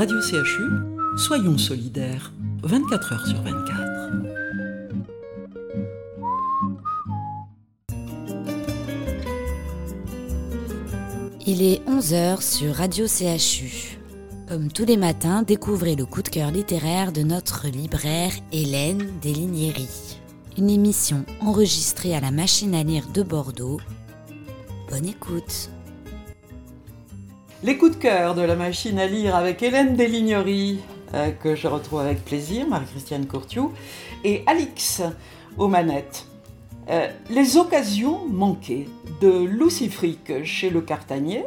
[0.00, 0.64] Radio CHU,
[1.18, 4.12] soyons solidaires, 24 heures sur 24.
[11.46, 13.98] Il est 11h sur Radio CHU.
[14.48, 20.18] Comme tous les matins, découvrez le coup de cœur littéraire de notre libraire Hélène Desligneries.
[20.56, 23.82] Une émission enregistrée à la machine à lire de Bordeaux.
[24.88, 25.68] Bonne écoute.
[27.62, 30.80] Les coups de cœur de la machine à lire avec Hélène Desligneries,
[31.12, 33.74] euh, que je retrouve avec plaisir, Marie-Christiane Courtiou,
[34.24, 35.02] et Alix
[35.58, 36.24] aux manettes.
[36.88, 38.88] Euh, les occasions manquées
[39.20, 41.44] de Lucy Frick chez Le Cartanier.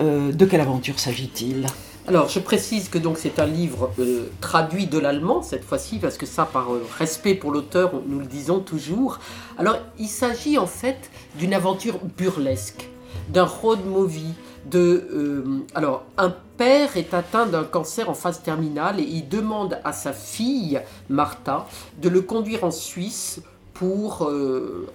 [0.00, 1.66] Euh, de quelle aventure s'agit-il?
[2.08, 6.16] Alors, je précise que donc c'est un livre euh, traduit de l'allemand cette fois-ci, parce
[6.16, 6.68] que ça, par
[6.98, 9.18] respect pour l'auteur, nous le disons toujours.
[9.58, 12.88] Alors, il s'agit en fait d'une aventure burlesque,
[13.28, 14.32] d'un road movie.
[14.66, 19.78] De, euh, alors, un père est atteint d'un cancer en phase terminale et il demande
[19.84, 21.66] à sa fille, Martha,
[22.00, 23.40] de le conduire en Suisse
[23.74, 24.88] pour euh,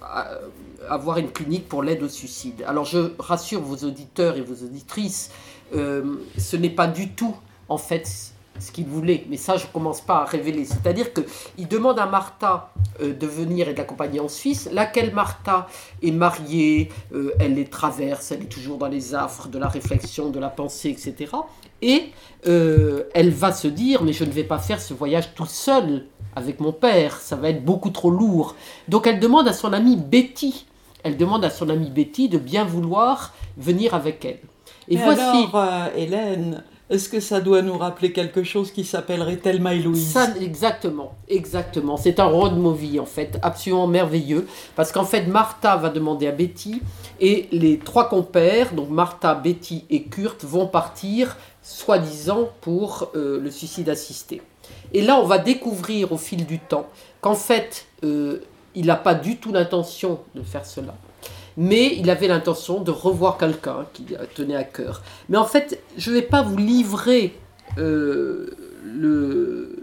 [0.88, 2.64] avoir une clinique pour l'aide au suicide.
[2.66, 5.30] Alors je rassure vos auditeurs et vos auditrices,
[5.74, 7.36] euh, ce n'est pas du tout
[7.68, 10.64] en fait ce qu'il voulait, mais ça je commence pas à révéler.
[10.64, 11.22] C'est-à-dire que
[11.58, 15.66] il demande à Martha euh, de venir et de l'accompagner en Suisse, laquelle Martha
[16.02, 20.30] est mariée, euh, elle les traverse, elle est toujours dans les affres de la réflexion,
[20.30, 21.32] de la pensée, etc.
[21.82, 22.10] Et
[22.46, 26.06] euh, elle va se dire, mais je ne vais pas faire ce voyage tout seul
[26.36, 28.54] avec mon père, ça va être beaucoup trop lourd.
[28.88, 30.66] Donc elle demande à son amie Betty,
[31.02, 34.38] elle demande à son amie Betty de bien vouloir venir avec elle.
[34.88, 39.36] Et Mais voici, alors, Hélène, est-ce que ça doit nous rappeler quelque chose qui s'appellerait
[39.36, 41.96] Thelma et Louise ça, exactement, exactement.
[41.96, 46.32] C'est un road movie en fait, absolument merveilleux, parce qu'en fait Martha va demander à
[46.32, 46.82] Betty
[47.20, 53.50] et les trois compères, donc Martha, Betty et Kurt, vont partir, soi-disant pour euh, le
[53.50, 54.42] suicide assisté.
[54.92, 56.88] Et là, on va découvrir au fil du temps
[57.20, 58.38] qu'en fait, euh,
[58.74, 60.94] il n'a pas du tout l'intention de faire cela.
[61.62, 65.02] Mais il avait l'intention de revoir quelqu'un qui tenait à cœur.
[65.28, 67.38] Mais en fait, je ne vais pas vous livrer
[67.76, 69.76] euh, le.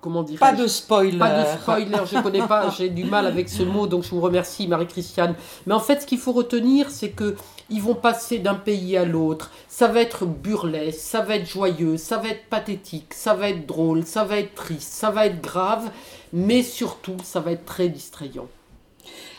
[0.00, 1.18] Comment dire Pas de spoiler.
[1.18, 4.22] pas de spoiler, je connais pas, j'ai du mal avec ce mot, donc je vous
[4.22, 5.34] remercie Marie-Christiane.
[5.66, 7.36] Mais en fait, ce qu'il faut retenir, c'est que
[7.68, 9.50] ils vont passer d'un pays à l'autre.
[9.68, 13.66] Ça va être burlesque, ça va être joyeux, ça va être pathétique, ça va être
[13.66, 15.90] drôle, ça va être triste, ça va être grave,
[16.32, 18.48] mais surtout, ça va être très distrayant.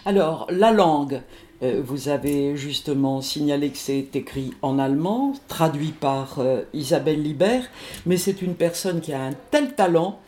[0.05, 1.23] Alors, la langue,
[1.61, 7.69] vous avez justement signalé que c'est écrit en allemand, traduit par euh, Isabelle Libert,
[8.05, 10.19] mais c'est une personne qui a un tel talent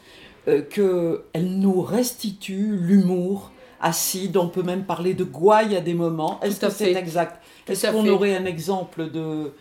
[0.47, 3.51] euh, qu'elle nous restitue l'humour
[3.83, 6.39] acide, on peut même parler de gouaille à des moments.
[6.41, 7.43] Est-ce que c'est exact?
[7.67, 9.51] Est-ce qu'on aurait un exemple de,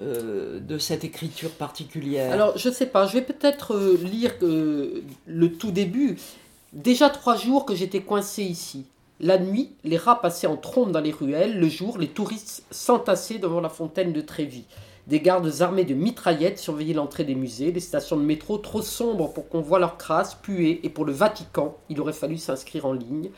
[0.00, 2.32] euh, de cette écriture particulière?
[2.32, 6.16] Alors, je sais pas, je vais peut-être euh, lire euh, le tout début.
[6.72, 8.84] Déjà trois jours que j'étais coincé ici.
[9.22, 11.60] La nuit, les rats passaient en trombe dans les ruelles.
[11.60, 14.64] Le jour, les touristes s'entassaient devant la fontaine de Trévis.
[15.08, 19.30] Des gardes armés de mitraillettes surveillaient l'entrée des musées, les stations de métro trop sombres
[19.30, 22.94] pour qu'on voie leurs crasses puer, et pour le Vatican, il aurait fallu s'inscrire en
[22.94, 23.28] ligne.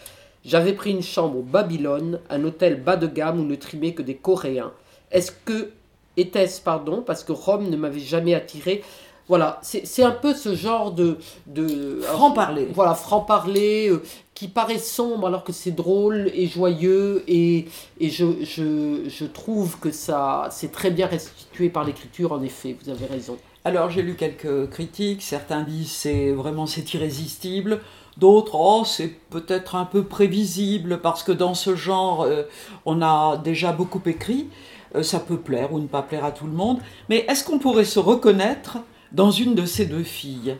[0.44, 4.02] J'avais pris une chambre au Babylone, un hôtel bas de gamme où ne trimaient que
[4.02, 4.72] des Coréens.
[5.10, 5.70] Est-ce que
[6.16, 8.84] était-ce, pardon, parce que Rome ne m'avait jamais attiré
[9.28, 11.18] Voilà, c'est un peu ce genre de...
[11.46, 12.68] de Franc-parler.
[12.74, 14.02] Voilà, franc-parler, euh,
[14.34, 17.66] qui paraît sombre alors que c'est drôle et joyeux, et,
[18.00, 22.76] et je, je, je trouve que ça c'est très bien restitué par l'écriture, en effet,
[22.82, 23.36] vous avez raison.
[23.64, 27.80] Alors j'ai lu quelques critiques, certains disent c'est vraiment c'est irrésistible,
[28.16, 32.42] d'autres oh c'est peut-être un peu prévisible parce que dans ce genre euh,
[32.84, 34.48] on a déjà beaucoup écrit,
[34.94, 36.78] Euh, ça peut plaire ou ne pas plaire à tout le monde,
[37.08, 38.76] mais est-ce qu'on pourrait se reconnaître
[39.12, 40.56] dans une de ces deux filles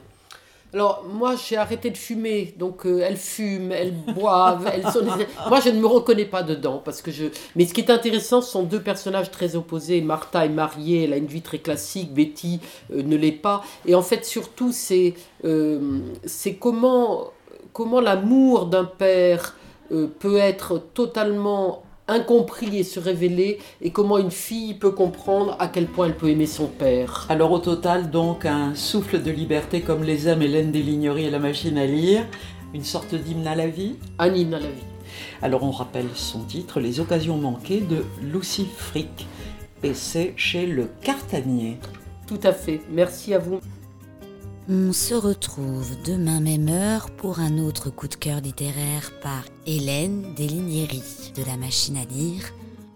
[0.75, 4.71] Alors, moi, j'ai arrêté de fumer, donc euh, elles fument, elles boivent.
[5.49, 7.27] Moi, je ne me reconnais pas dedans, parce que je...
[7.57, 10.01] Mais ce qui est intéressant, ce sont deux personnages très opposés.
[10.01, 12.61] Martha est mariée, elle a une vie très classique, Betty
[12.93, 13.65] euh, ne l'est pas.
[13.87, 15.15] Et en fait, surtout, c'est
[15.45, 16.01] euh,
[16.61, 17.33] comment,
[17.73, 19.57] comment l'amour d'un père
[19.93, 21.83] euh, peut être totalement
[22.13, 26.29] incompris et se révéler, et comment une fille peut comprendre à quel point elle peut
[26.29, 27.27] aimer son père.
[27.29, 31.39] Alors au total donc un souffle de liberté comme les aime Hélène Desligneries et la
[31.39, 32.25] machine à lire,
[32.75, 34.93] une sorte d'hymne à la vie Anime à la vie.
[35.43, 39.27] Alors on rappelle son titre, Les occasions manquées de Lucy Frick,
[39.83, 41.79] et c'est chez Le Cartanier.
[42.27, 42.81] Tout à fait.
[42.91, 43.61] Merci à vous.
[44.69, 50.35] On se retrouve demain même heure pour un autre coup de cœur littéraire par Hélène
[50.35, 52.45] Desligneries de la machine à lire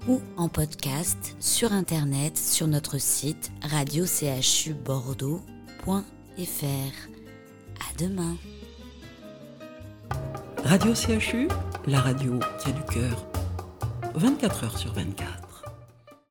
[0.07, 5.43] ou en podcast sur internet sur notre site radiochubordeaux.fr.
[7.81, 8.37] À demain.
[10.65, 11.49] Radio CHU,
[11.89, 13.27] la radio qui a du cœur.
[14.15, 15.46] 24 heures sur 24.